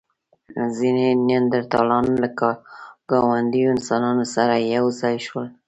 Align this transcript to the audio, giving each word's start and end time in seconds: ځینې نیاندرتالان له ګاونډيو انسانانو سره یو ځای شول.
ځینې 0.77 1.07
نیاندرتالان 1.27 2.05
له 2.21 2.27
ګاونډيو 3.09 3.73
انسانانو 3.75 4.25
سره 4.35 4.53
یو 4.75 4.85
ځای 4.99 5.15
شول. 5.25 5.47